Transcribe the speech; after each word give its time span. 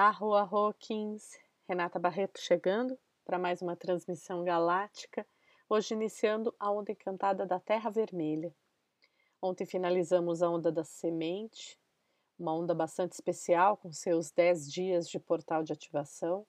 Arro, 0.00 0.72
15. 0.78 1.40
Renata 1.68 1.98
Barreto 1.98 2.38
chegando 2.38 2.96
para 3.24 3.36
mais 3.36 3.60
uma 3.60 3.74
transmissão 3.74 4.44
galáctica, 4.44 5.26
hoje 5.68 5.92
iniciando 5.92 6.54
a 6.56 6.70
onda 6.70 6.92
encantada 6.92 7.44
da 7.44 7.58
Terra 7.58 7.90
Vermelha. 7.90 8.54
Ontem 9.42 9.66
finalizamos 9.66 10.40
a 10.40 10.48
onda 10.48 10.70
da 10.70 10.84
semente, 10.84 11.76
uma 12.38 12.54
onda 12.54 12.76
bastante 12.76 13.14
especial 13.14 13.76
com 13.76 13.92
seus 13.92 14.30
10 14.30 14.70
dias 14.70 15.08
de 15.08 15.18
portal 15.18 15.64
de 15.64 15.72
ativação, 15.72 16.46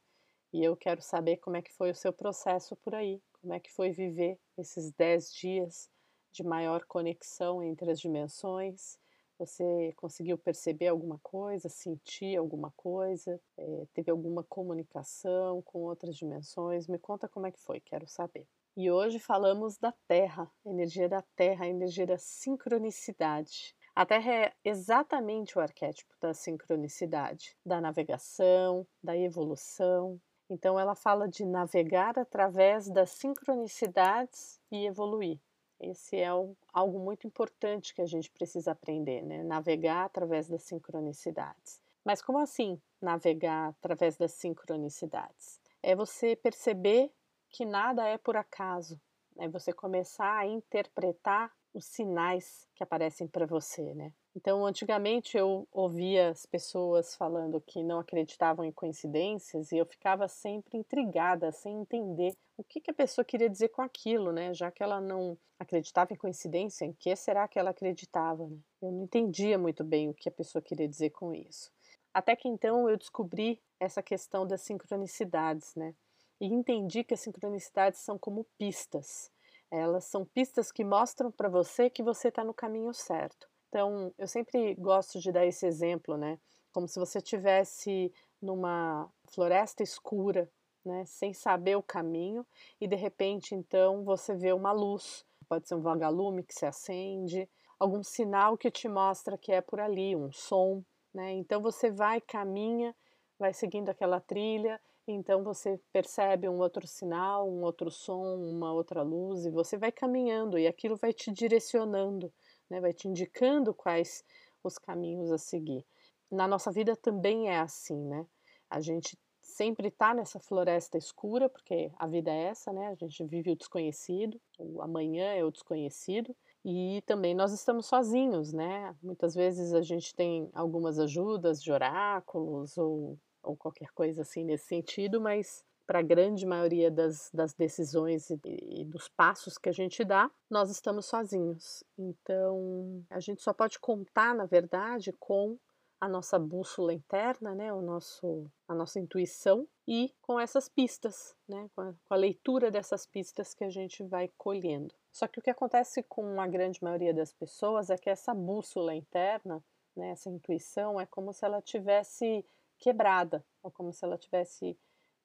e 0.53 0.63
eu 0.63 0.77
quero 0.77 1.01
saber 1.01 1.37
como 1.37 1.57
é 1.57 1.63
que 1.63 1.73
foi 1.73 1.89
o 1.89 1.95
seu 1.95 2.13
processo 2.13 2.75
por 2.75 2.93
aí, 2.93 3.19
como 3.41 3.51
é 3.51 3.59
que 3.59 3.73
foi 3.73 3.89
viver 3.89 4.37
esses 4.59 4.91
10 4.91 5.33
dias 5.33 5.89
de 6.31 6.43
maior 6.43 6.85
conexão 6.85 7.63
entre 7.63 7.89
as 7.89 7.99
dimensões, 7.99 8.99
você 9.39 9.93
conseguiu 9.95 10.37
perceber 10.37 10.89
alguma 10.89 11.17
coisa, 11.23 11.69
sentir 11.69 12.35
alguma 12.35 12.71
coisa, 12.75 13.39
é, 13.57 13.87
teve 13.93 14.11
alguma 14.11 14.43
comunicação 14.43 15.61
com 15.61 15.79
outras 15.79 16.17
dimensões? 16.17 16.87
Me 16.87 16.99
conta 16.99 17.29
como 17.29 17.47
é 17.47 17.51
que 17.51 17.59
foi, 17.59 17.79
quero 17.79 18.05
saber. 18.05 18.45
E 18.75 18.91
hoje 18.91 19.17
falamos 19.17 19.77
da 19.77 19.93
Terra, 20.07 20.51
energia 20.65 21.07
da 21.07 21.21
Terra, 21.35 21.67
energia 21.67 22.05
da 22.05 22.17
sincronicidade. 22.17 23.75
A 23.95 24.05
Terra 24.05 24.31
é 24.31 24.53
exatamente 24.63 25.57
o 25.57 25.61
arquétipo 25.61 26.13
da 26.21 26.33
sincronicidade, 26.33 27.57
da 27.65 27.81
navegação, 27.81 28.85
da 29.01 29.17
evolução. 29.17 30.19
Então, 30.49 30.79
ela 30.79 30.95
fala 30.95 31.27
de 31.27 31.45
navegar 31.45 32.17
através 32.17 32.89
das 32.89 33.11
sincronicidades 33.11 34.59
e 34.71 34.85
evoluir. 34.85 35.39
Esse 35.79 36.17
é 36.17 36.33
um, 36.33 36.55
algo 36.73 36.99
muito 36.99 37.25
importante 37.25 37.93
que 37.93 38.01
a 38.01 38.05
gente 38.05 38.29
precisa 38.31 38.71
aprender, 38.71 39.23
né? 39.23 39.43
Navegar 39.43 40.05
através 40.05 40.47
das 40.47 40.63
sincronicidades. 40.63 41.81
Mas 42.03 42.21
como 42.21 42.39
assim 42.39 42.81
navegar 43.01 43.69
através 43.69 44.17
das 44.17 44.33
sincronicidades? 44.33 45.59
É 45.81 45.95
você 45.95 46.35
perceber 46.35 47.11
que 47.49 47.65
nada 47.65 48.07
é 48.07 48.17
por 48.17 48.35
acaso, 48.35 48.99
é 49.37 49.47
você 49.47 49.71
começar 49.71 50.37
a 50.37 50.45
interpretar 50.45 51.51
os 51.73 51.85
sinais 51.85 52.67
que 52.75 52.83
aparecem 52.83 53.27
para 53.27 53.45
você, 53.45 53.93
né? 53.93 54.13
Então, 54.35 54.65
antigamente 54.65 55.37
eu 55.37 55.67
ouvia 55.71 56.29
as 56.29 56.45
pessoas 56.45 57.15
falando 57.15 57.59
que 57.59 57.83
não 57.83 57.99
acreditavam 57.99 58.63
em 58.63 58.71
coincidências 58.71 59.71
e 59.71 59.77
eu 59.77 59.85
ficava 59.85 60.27
sempre 60.27 60.77
intrigada, 60.77 61.51
sem 61.51 61.81
entender 61.81 62.35
o 62.55 62.63
que, 62.63 62.79
que 62.79 62.91
a 62.91 62.93
pessoa 62.93 63.25
queria 63.25 63.49
dizer 63.49 63.69
com 63.69 63.81
aquilo, 63.81 64.31
né? 64.31 64.53
Já 64.53 64.69
que 64.69 64.83
ela 64.83 65.01
não 65.01 65.37
acreditava 65.57 66.13
em 66.13 66.17
coincidência, 66.17 66.85
em 66.85 66.93
que 66.93 67.15
será 67.15 67.47
que 67.47 67.57
ela 67.57 67.71
acreditava? 67.71 68.47
Né? 68.47 68.57
Eu 68.81 68.91
não 68.91 69.03
entendia 69.03 69.57
muito 69.57 69.83
bem 69.83 70.09
o 70.09 70.13
que 70.13 70.29
a 70.29 70.31
pessoa 70.31 70.61
queria 70.61 70.87
dizer 70.87 71.09
com 71.09 71.33
isso. 71.33 71.71
Até 72.13 72.35
que 72.35 72.47
então 72.47 72.89
eu 72.89 72.97
descobri 72.97 73.61
essa 73.79 74.03
questão 74.03 74.45
das 74.45 74.61
sincronicidades, 74.61 75.73
né? 75.75 75.95
E 76.39 76.47
entendi 76.47 77.03
que 77.03 77.13
as 77.13 77.19
sincronicidades 77.19 77.99
são 77.99 78.17
como 78.17 78.45
pistas. 78.57 79.31
Elas 79.71 80.05
são 80.05 80.23
pistas 80.25 80.71
que 80.71 80.83
mostram 80.83 81.31
para 81.31 81.49
você 81.49 81.89
que 81.89 82.03
você 82.03 82.29
está 82.29 82.43
no 82.43 82.53
caminho 82.53 82.93
certo. 82.93 83.49
Então, 83.69 84.11
eu 84.17 84.27
sempre 84.27 84.73
gosto 84.75 85.19
de 85.19 85.31
dar 85.31 85.45
esse 85.45 85.65
exemplo, 85.65 86.17
né? 86.17 86.39
Como 86.73 86.87
se 86.87 86.99
você 86.99 87.21
tivesse 87.21 88.11
numa 88.41 89.07
floresta 89.27 89.83
escura, 89.83 90.49
né, 90.83 91.03
sem 91.05 91.33
saber 91.33 91.75
o 91.75 91.83
caminho, 91.83 92.45
e 92.81 92.87
de 92.87 92.95
repente, 92.95 93.53
então, 93.53 94.03
você 94.03 94.33
vê 94.35 94.51
uma 94.53 94.71
luz, 94.71 95.23
pode 95.47 95.67
ser 95.67 95.75
um 95.75 95.81
vagalume 95.81 96.43
que 96.43 96.53
se 96.53 96.65
acende, 96.65 97.47
algum 97.79 98.01
sinal 98.03 98.57
que 98.57 98.71
te 98.71 98.87
mostra 98.89 99.37
que 99.37 99.51
é 99.51 99.61
por 99.61 99.79
ali, 99.79 100.15
um 100.15 100.31
som, 100.31 100.83
né? 101.13 101.31
Então 101.33 101.61
você 101.61 101.91
vai, 101.91 102.19
caminha, 102.21 102.95
vai 103.37 103.53
seguindo 103.53 103.89
aquela 103.89 104.19
trilha, 104.19 104.79
então 105.07 105.43
você 105.43 105.79
percebe 105.91 106.47
um 106.49 106.59
outro 106.59 106.87
sinal, 106.87 107.47
um 107.49 107.63
outro 107.63 107.91
som, 107.91 108.35
uma 108.37 108.73
outra 108.73 109.01
luz, 109.01 109.45
e 109.45 109.49
você 109.51 109.77
vai 109.77 109.91
caminhando, 109.91 110.57
e 110.57 110.67
aquilo 110.67 110.95
vai 110.95 111.13
te 111.13 111.31
direcionando 111.31 112.31
né? 112.69 112.79
vai 112.79 112.93
te 112.93 113.07
indicando 113.07 113.73
quais 113.73 114.23
os 114.63 114.77
caminhos 114.77 115.31
a 115.31 115.37
seguir. 115.37 115.85
Na 116.31 116.47
nossa 116.47 116.71
vida 116.71 116.95
também 116.95 117.49
é 117.49 117.59
assim, 117.59 117.97
né? 118.05 118.25
A 118.69 118.79
gente 118.79 119.17
sempre 119.41 119.87
está 119.87 120.13
nessa 120.13 120.39
floresta 120.39 120.97
escura, 120.97 121.49
porque 121.49 121.91
a 121.97 122.07
vida 122.07 122.31
é 122.31 122.43
essa, 122.43 122.71
né? 122.71 122.89
A 122.89 122.95
gente 122.95 123.23
vive 123.25 123.51
o 123.51 123.55
desconhecido, 123.55 124.39
o 124.57 124.81
amanhã 124.81 125.33
é 125.33 125.43
o 125.43 125.51
desconhecido, 125.51 126.35
e 126.63 127.01
também 127.05 127.33
nós 127.33 127.51
estamos 127.51 127.87
sozinhos, 127.87 128.53
né? 128.53 128.95
Muitas 129.01 129.33
vezes 129.33 129.73
a 129.73 129.81
gente 129.81 130.13
tem 130.13 130.49
algumas 130.53 130.99
ajudas 130.99 131.61
de 131.63 131.71
oráculos 131.71 132.77
ou, 132.77 133.17
ou 133.41 133.57
qualquer 133.57 133.89
coisa 133.93 134.21
assim 134.21 134.43
nesse 134.43 134.67
sentido, 134.67 135.19
mas 135.19 135.63
para 135.89 135.99
a 135.99 136.03
grande 136.03 136.45
maioria 136.45 136.91
das, 136.91 137.31
das 137.33 137.55
decisões 137.55 138.29
e, 138.29 138.39
e, 138.45 138.85
dos 138.85 139.09
passos 139.09 139.57
que 139.57 139.67
a 139.67 139.71
gente 139.71 140.03
dá, 140.03 140.29
nós 140.47 140.69
estamos 140.69 141.07
sozinhos. 141.07 141.83
Então, 141.97 143.03
a 143.09 143.19
gente 143.19 143.41
só 143.41 143.51
pode 143.53 143.79
contar, 143.79 144.35
na 144.35 144.45
verdade, 144.45 145.11
com 145.13 145.57
a 145.99 146.07
nossa 146.07 146.37
bússola 146.37 146.93
interna, 146.93 147.55
né, 147.55 147.73
o 147.73 147.81
nosso, 147.81 148.45
a 148.67 148.75
nossa 148.75 148.99
intuição 148.99 149.67
e 149.87 150.13
com 150.21 150.39
essas 150.39 150.69
pistas, 150.69 151.35
né, 151.47 151.67
com 151.75 151.81
a, 151.81 151.93
com 152.05 152.13
a 152.13 152.17
leitura 152.17 152.69
dessas 152.69 153.07
pistas 153.07 153.55
que 153.55 153.63
a 153.63 153.69
gente 153.71 154.03
vai 154.03 154.29
colhendo. 154.37 154.93
Só 155.11 155.27
que 155.27 155.39
o 155.39 155.41
que 155.41 155.49
acontece 155.49 156.03
com 156.03 156.39
a 156.39 156.45
grande 156.45 156.83
maioria 156.83 157.15
das 157.15 157.33
pessoas 157.33 157.89
é 157.89 157.97
que 157.97 158.11
essa 158.11 158.31
bússola 158.31 158.93
interna, 158.93 159.59
né, 159.95 160.11
essa 160.11 160.29
intuição, 160.29 161.01
é 161.01 161.07
como 161.07 161.33
se 161.33 161.43
ela 161.43 161.63
tivesse 161.63 162.45
quebrada, 162.77 163.43
ou 163.63 163.71
como 163.71 163.91
se 163.91 164.05
ela 164.05 164.19
tivesse 164.19 164.77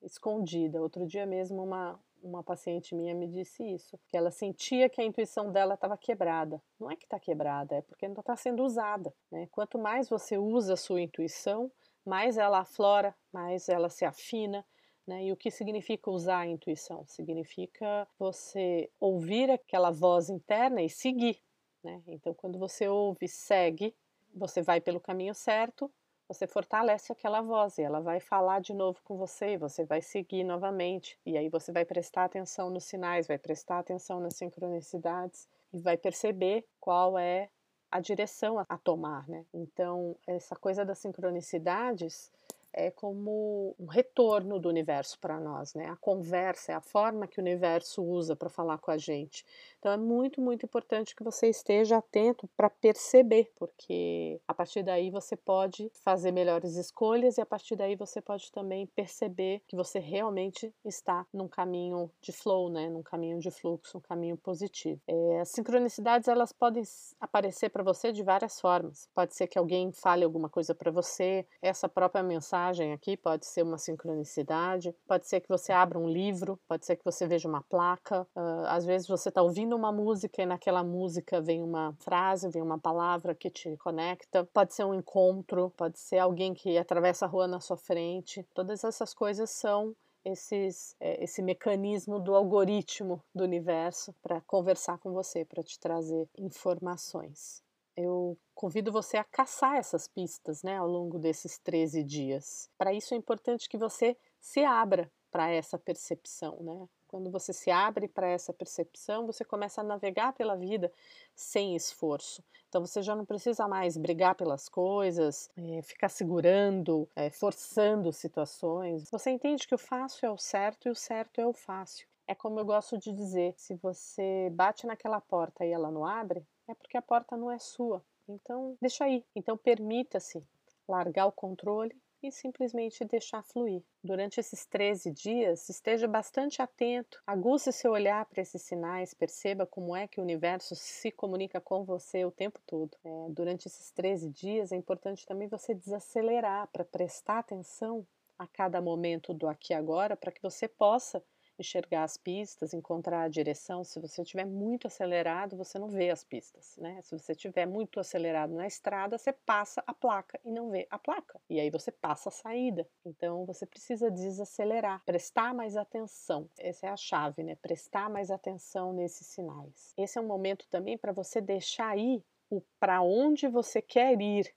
escondida. 0.05 0.81
Outro 0.81 1.07
dia 1.07 1.27
mesmo 1.27 1.63
uma 1.63 1.99
uma 2.25 2.43
paciente 2.43 2.95
minha 2.95 3.15
me 3.15 3.27
disse 3.29 3.63
isso, 3.63 4.01
que 4.09 4.17
ela 4.17 4.31
sentia 4.31 4.89
que 4.89 5.01
a 5.01 5.05
intuição 5.05 5.53
dela 5.53 5.75
estava 5.75 5.97
quebrada. 5.97 6.61
Não 6.81 6.91
é 6.91 6.97
que 6.97 7.05
está 7.05 7.21
quebrada, 7.21 7.77
é 7.77 7.83
porque 7.83 8.09
não 8.09 8.21
está 8.21 8.35
sendo 8.35 8.65
usada. 8.65 9.15
Né? 9.31 9.47
Quanto 9.53 9.79
mais 9.79 10.09
você 10.09 10.39
usa 10.39 10.73
a 10.73 10.77
sua 10.77 11.03
intuição, 11.03 11.71
mais 12.05 12.39
ela 12.39 12.61
aflora, 12.61 13.15
mais 13.33 13.69
ela 13.69 13.91
se 13.91 14.05
afina. 14.05 14.65
Né? 15.07 15.27
E 15.27 15.33
o 15.33 15.37
que 15.37 15.51
significa 15.51 16.11
usar 16.11 16.39
a 16.41 16.47
intuição? 16.47 17.05
Significa 17.07 18.09
você 18.19 18.91
ouvir 18.99 19.51
aquela 19.51 19.91
voz 19.91 20.31
interna 20.31 20.83
e 20.83 20.89
seguir. 20.89 21.39
Né? 21.83 22.03
Então, 22.07 22.33
quando 22.33 22.59
você 22.59 22.89
ouve, 22.89 23.29
segue, 23.29 23.95
você 24.35 24.63
vai 24.63 24.81
pelo 24.81 24.99
caminho 24.99 25.35
certo, 25.35 25.93
você 26.29 26.47
fortalece 26.47 27.13
aquela 27.13 27.41
voz 27.41 27.79
e 27.79 27.83
ela 27.83 28.01
vai 28.01 28.21
falar 28.21 28.61
de 28.61 28.73
novo 28.73 29.01
com 29.05 29.17
você, 29.17 29.53
e 29.53 29.57
você 29.57 29.85
vai 29.85 30.01
seguir 30.01 30.45
novamente. 30.45 31.19
E 31.25 31.37
aí 31.37 31.49
você 31.49 31.73
vai 31.73 31.85
prestar 31.85 32.25
atenção 32.25 32.71
nos 32.71 32.85
sinais, 32.85 33.27
vai 33.27 33.39
prestar 33.39 33.79
atenção 33.79 34.21
nas 34.21 34.35
sincronicidades 34.35 35.49
e 35.73 35.79
vai 35.79 35.97
perceber 35.97 36.65
qual 36.81 37.19
é 37.19 37.49
a 37.91 38.01
direção 38.01 38.59
a 38.69 38.79
tomar, 38.79 39.29
né? 39.29 39.45
Então, 39.53 40.17
essa 40.27 40.57
coisa 40.57 40.85
das 40.85 40.99
sincronicidades 40.99 42.31
é 42.75 42.91
como 42.91 43.75
um 43.79 43.87
retorno 43.87 44.59
do 44.59 44.69
universo 44.69 45.19
para 45.21 45.39
nós, 45.39 45.75
né? 45.75 45.87
A 45.87 45.97
conversa 45.97 46.73
é 46.73 46.75
a 46.75 46.81
forma 46.81 47.27
que 47.27 47.39
o 47.39 47.43
universo 47.43 48.03
usa 48.03 48.35
para 48.35 48.49
falar 48.49 48.79
com 48.79 48.91
a 48.91 48.99
gente. 48.99 49.47
Então 49.79 49.93
é 49.93 49.97
muito, 49.97 50.41
muito 50.41 50.67
importante 50.67 51.15
que 51.15 51.23
você 51.23 51.49
esteja 51.49 51.99
atento 51.99 52.49
para 52.57 52.69
perceber, 52.69 53.53
porque 53.55 54.41
a 54.49 54.53
partir 54.53 54.83
daí 54.83 55.11
você 55.11 55.37
pode 55.37 55.91
fazer 56.03 56.33
melhores 56.33 56.75
escolhas 56.77 57.39
e 57.39 57.41
a 57.41 57.47
partir 57.47 57.77
daí 57.77 57.95
você 57.95 58.21
pode 58.21 58.51
também 58.51 58.87
perceber 58.87 59.63
que 59.69 59.77
você 59.77 59.99
realmente 59.99 60.75
está 60.85 61.25
num 61.33 61.47
caminho 61.47 62.11
de 62.21 62.33
flow, 62.33 62.69
né? 62.69 62.89
Num 62.89 63.03
caminho 63.03 63.39
de 63.39 63.51
fluxo, 63.51 63.99
um 63.99 64.01
caminho 64.01 64.37
positivo. 64.37 65.01
É, 65.07 65.41
as 65.41 65.51
sincronicidades 65.51 66.27
elas 66.27 66.53
podem 66.53 66.83
aparecer 67.21 67.69
para 67.69 67.85
você 67.85 68.11
de 68.11 68.23
várias 68.23 68.61
formas. 68.61 69.09
Pode 69.15 69.35
ser 69.35 69.47
que 69.47 69.59
alguém 69.59 69.93
fale 69.93 70.25
alguma 70.25 70.49
coisa 70.49 70.75
para 70.75 70.91
você, 70.91 71.47
essa 71.63 71.89
própria 71.89 72.23
mensagem 72.23 72.64
mensagem 72.65 72.93
aqui, 72.93 73.17
pode 73.17 73.47
ser 73.47 73.63
uma 73.63 73.77
sincronicidade, 73.77 74.95
pode 75.07 75.27
ser 75.27 75.41
que 75.41 75.49
você 75.49 75.73
abra 75.73 75.99
um 75.99 76.09
livro, 76.09 76.59
pode 76.67 76.87
ser 76.87 76.97
que 76.97 77.05
você 77.05 77.27
veja 77.27 77.49
uma 77.49 77.63
placa, 77.63 78.27
uh, 78.35 78.67
às 78.67 78.85
vezes 78.85 79.07
você 79.07 79.29
está 79.29 79.43
ouvindo 79.43 79.77
uma 79.77 79.93
música 79.93 80.43
e 80.43 80.47
naquela 80.47 80.83
música 80.83 81.41
vem 81.41 81.63
uma 81.63 81.95
frase, 82.01 82.49
vem 82.49 82.63
uma 82.63 82.79
palavra 82.79 83.35
que 83.35 83.51
te 83.51 83.77
conecta, 83.77 84.49
pode 84.53 84.75
ser 84.75 84.85
um 84.85 84.95
encontro, 84.95 85.73
pode 85.77 85.99
ser 85.99 86.19
alguém 86.19 86.55
que 86.55 86.79
atravessa 86.79 87.27
a 87.27 87.29
rua 87.29 87.47
na 87.47 87.61
sua 87.61 87.77
frente, 87.77 88.47
todas 88.55 88.83
essas 88.83 89.13
coisas 89.13 89.51
são 89.51 89.95
esses, 90.25 90.97
é, 91.01 91.23
esse 91.23 91.43
mecanismo 91.43 92.19
do 92.19 92.35
algoritmo 92.35 93.23
do 93.35 93.45
universo 93.45 94.15
para 94.23 94.41
conversar 94.43 94.99
com 94.99 95.13
você, 95.13 95.45
para 95.45 95.63
te 95.63 95.79
trazer 95.79 96.27
informações 96.39 97.63
eu 97.97 98.37
convido 98.55 98.93
você 98.93 99.17
a 99.17 99.25
caçar 99.25 99.77
essas 99.77 100.09
pistas 100.09 100.63
né, 100.63 100.77
ao 100.77 100.87
longo 100.87 101.19
desses 101.19 101.59
13 101.59 102.03
dias. 102.03 102.71
Para 102.79 102.93
isso 102.93 103.15
é 103.15 103.17
importante 103.17 103.69
que 103.69 103.79
você 103.79 104.17
se 104.41 104.65
abra 104.65 105.11
para 105.31 105.51
essa 105.51 105.79
percepção, 105.79 106.57
né? 106.61 106.89
Quando 107.09 107.31
você 107.31 107.53
se 107.53 107.71
abre 107.71 108.09
para 108.09 108.29
essa 108.29 108.53
percepção, 108.53 109.25
você 109.25 109.45
começa 109.45 109.81
a 109.81 109.85
navegar 109.85 110.33
pela 110.33 110.57
vida 110.57 110.93
sem 111.35 111.77
esforço. 111.77 112.43
Então 112.69 112.85
você 112.85 113.03
já 113.03 113.15
não 113.15 113.25
precisa 113.25 113.69
mais 113.69 113.97
brigar 113.97 114.35
pelas 114.35 114.69
coisas, 114.69 115.49
é, 115.57 115.81
ficar 115.83 116.09
segurando, 116.09 117.09
é, 117.15 117.31
forçando 117.31 118.13
situações. 118.13 119.09
Você 119.11 119.31
entende 119.31 119.67
que 119.67 119.75
o 119.75 119.79
fácil 119.79 120.27
é 120.27 120.31
o 120.31 120.37
certo 120.37 120.89
e 120.89 120.91
o 120.91 120.95
certo 120.97 121.41
é 121.41 121.47
o 121.47 121.53
fácil. 121.53 122.09
É 122.27 122.35
como 122.35 122.59
eu 122.59 122.65
gosto 122.65 122.99
de 122.99 123.13
dizer: 123.13 123.55
se 123.57 123.75
você 123.75 124.51
bate 124.53 124.87
naquela 124.87 125.21
porta 125.21 125.65
e 125.65 125.71
ela 125.71 125.91
não 125.91 126.05
abre, 126.05 126.47
é 126.69 126.75
porque 126.75 126.97
a 126.97 127.03
porta 127.03 127.37
não 127.37 127.51
é 127.51 127.59
sua. 127.59 128.05
Então, 128.29 128.77
deixa 128.81 129.05
aí. 129.05 129.25
Então, 129.35 129.57
permita-se 129.57 130.43
largar 130.89 131.27
o 131.27 131.33
controle 131.33 131.95
e 132.23 132.33
simplesmente 132.33 133.05
deixar 133.05 133.43
fluir. 133.43 133.83
Durante 134.03 134.41
esses 134.41 134.65
13 134.65 135.11
dias, 135.11 135.69
esteja 135.69 136.09
bastante 136.09 136.63
atento, 136.63 137.23
aguce 137.27 137.71
seu 137.73 137.93
olhar 137.93 138.25
para 138.25 138.41
esses 138.41 138.63
sinais, 138.63 139.13
perceba 139.13 139.67
como 139.67 139.95
é 139.95 140.09
que 140.09 140.21
o 140.21 140.23
universo 140.23 140.75
se 140.75 141.11
comunica 141.11 141.61
com 141.61 141.85
você 141.85 142.25
o 142.25 142.31
tempo 142.31 142.59
todo. 142.67 142.97
É, 143.05 143.27
durante 143.31 143.69
esses 143.69 143.91
13 143.91 144.31
dias, 144.31 144.73
é 144.73 144.77
importante 144.77 145.27
também 145.27 145.49
você 145.49 145.75
desacelerar 145.75 146.69
para 146.69 146.85
prestar 146.85 147.41
atenção 147.41 148.07
a 148.39 148.47
cada 148.47 148.81
momento 148.81 149.33
do 149.33 149.47
aqui 149.47 149.73
e 149.73 149.77
agora, 149.77 150.17
para 150.17 150.33
que 150.33 150.43
você 150.43 150.67
possa 150.67 151.23
enxergar 151.59 152.05
as 152.05 152.17
pistas, 152.17 152.75
encontrar 152.75 153.23
a 153.23 153.29
direção. 153.29 153.85
Se 153.85 154.01
você 154.01 154.23
estiver 154.23 154.45
muito 154.45 154.87
acelerado, 154.87 155.57
você 155.57 155.79
não 155.79 155.89
vê 155.89 156.11
as 156.11 156.25
pistas, 156.25 156.77
né? 156.79 157.01
Se 157.03 157.17
você 157.17 157.33
estiver 157.33 157.67
muito 157.67 158.01
acelerado 158.01 158.55
na 158.55 158.67
estrada, 158.67 159.19
você 159.19 159.33
passa 159.33 159.83
a 159.87 159.95
placa 159.95 160.41
e 160.45 160.51
não 160.51 160.71
vê 160.71 160.87
a 160.91 160.99
placa. 160.99 161.41
E 161.49 161.61
aí 161.61 161.71
você 161.71 161.91
passa 161.91 162.29
a 162.29 162.33
saída. 162.33 162.87
Então 163.05 163.45
você 163.45 163.67
precisa 163.67 164.11
desacelerar, 164.11 165.03
prestar 165.05 165.55
mais 165.55 165.77
atenção. 165.77 166.49
Essa 166.59 166.87
é 166.87 166.91
a 166.91 166.97
chave, 166.97 167.43
né? 167.43 167.57
Prestar 167.57 168.11
mais 168.11 168.31
atenção 168.31 168.93
nesses 168.93 169.27
sinais. 169.27 169.93
Esse 169.97 170.19
é 170.19 170.21
um 170.21 170.27
momento 170.27 170.67
também 170.69 170.99
para 170.99 171.13
você 171.13 171.41
deixar 171.41 171.89
aí 171.89 172.23
o 172.51 172.61
para 172.79 173.03
onde 173.03 173.49
você 173.49 173.81
quer 173.81 174.21
ir, 174.21 174.55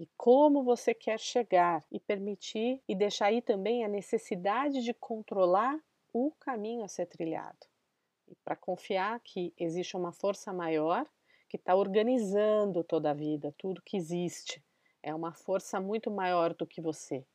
e 0.00 0.08
como 0.16 0.64
você 0.64 0.94
quer 0.94 1.20
chegar 1.20 1.84
e 1.92 2.00
permitir 2.00 2.80
e 2.88 2.94
deixar 2.94 3.26
aí 3.26 3.42
também 3.42 3.84
a 3.84 3.88
necessidade 3.88 4.82
de 4.82 4.94
controlar 4.94 5.78
o 6.12 6.32
caminho 6.40 6.84
a 6.84 6.88
ser 6.88 7.06
trilhado. 7.06 7.66
E 8.28 8.34
para 8.44 8.56
confiar 8.56 9.18
que 9.20 9.52
existe 9.58 9.96
uma 9.96 10.12
força 10.12 10.52
maior 10.52 11.06
que 11.48 11.56
está 11.56 11.74
organizando 11.74 12.84
toda 12.84 13.10
a 13.10 13.14
vida, 13.14 13.52
tudo 13.58 13.82
que 13.82 13.96
existe. 13.96 14.62
É 15.02 15.12
uma 15.14 15.32
força 15.32 15.80
muito 15.80 16.10
maior 16.10 16.54
do 16.54 16.66
que 16.66 16.80
você. 16.80 17.26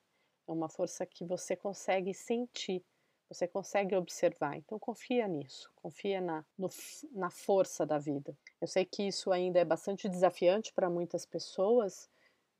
É 0.47 0.51
uma 0.51 0.69
força 0.69 1.05
que 1.05 1.25
você 1.25 1.55
consegue 1.55 2.13
sentir, 2.13 2.81
você 3.27 3.47
consegue 3.47 3.95
observar. 3.95 4.55
Então 4.55 4.79
confia 4.79 5.27
nisso, 5.27 5.69
confia 5.75 6.21
na, 6.21 6.45
no, 6.57 6.69
na 7.11 7.29
força 7.29 7.85
da 7.85 7.97
vida. 7.97 8.37
Eu 8.61 8.67
sei 8.67 8.85
que 8.85 9.03
isso 9.03 9.31
ainda 9.31 9.59
é 9.59 9.65
bastante 9.65 10.07
desafiante 10.07 10.71
para 10.71 10.89
muitas 10.89 11.25
pessoas, 11.25 12.09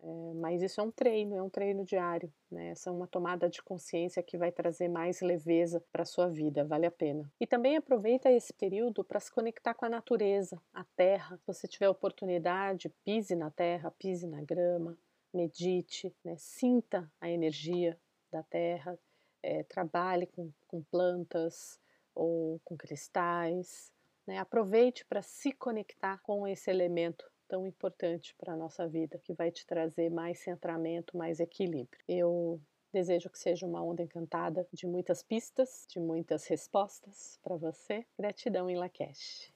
é, 0.06 0.34
mas 0.36 0.62
isso 0.62 0.80
é 0.80 0.84
um 0.84 0.92
treino, 0.92 1.36
é 1.36 1.42
um 1.42 1.50
treino 1.50 1.84
diário, 1.84 2.32
né? 2.52 2.68
Essa 2.68 2.92
é 2.92 2.94
uma 2.94 3.08
tomada 3.08 3.50
de 3.50 3.60
consciência 3.64 4.22
que 4.22 4.38
vai 4.38 4.52
trazer 4.52 4.88
mais 4.88 5.20
leveza 5.20 5.84
para 5.92 6.06
sua 6.06 6.28
vida, 6.28 6.64
vale 6.64 6.86
a 6.86 6.92
pena. 6.92 7.32
E 7.42 7.48
também 7.48 7.76
aproveita 7.76 8.30
esse 8.30 8.54
período 8.54 9.04
para 9.04 9.20
se 9.20 9.32
conectar 9.32 9.74
com 9.74 9.84
a 9.84 9.90
natureza, 9.90 10.62
a 10.72 10.84
terra. 10.96 11.38
Se 11.38 11.48
você 11.48 11.68
tiver 11.68 11.90
oportunidade, 11.90 12.94
pise 13.04 13.36
na 13.36 13.50
terra, 13.50 13.90
pise 13.98 14.28
na 14.28 14.44
grama, 14.44 14.96
medite, 15.34 16.16
né? 16.24 16.36
sinta 16.38 17.12
a 17.20 17.28
energia 17.28 17.98
da 18.32 18.44
terra, 18.44 19.00
é, 19.42 19.64
trabalhe 19.64 20.28
com, 20.28 20.52
com 20.68 20.84
plantas 20.84 21.80
ou 22.14 22.60
com 22.64 22.78
cristais. 22.78 23.92
Né? 24.28 24.38
Aproveite 24.38 25.04
para 25.04 25.24
se 25.24 25.52
conectar 25.52 26.20
com 26.22 26.48
esse 26.48 26.70
elemento 26.70 27.26
tão 27.48 27.66
importante 27.66 28.36
para 28.38 28.54
a 28.54 28.58
nossa 28.58 28.88
vida, 28.88 29.20
que 29.24 29.34
vai 29.34 29.52
te 29.52 29.66
trazer 29.66 30.10
mais 30.10 30.40
centramento, 30.40 31.18
mais 31.18 31.40
equilíbrio. 31.40 32.02
Eu 32.08 32.62
desejo 32.94 33.30
que 33.30 33.38
seja 33.38 33.66
uma 33.66 33.84
onda 33.84 34.02
encantada 34.02 34.68
de 34.72 34.88
muitas 34.88 35.22
pistas, 35.22 35.86
de 35.90 36.00
muitas 36.00 36.48
respostas 36.48 37.38
para 37.44 37.58
você. 37.58 38.06
Gratidão 38.18 38.70
em 38.70 38.78
Lakesh. 38.78 39.54